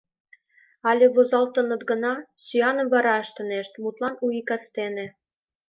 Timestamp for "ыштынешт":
3.23-3.73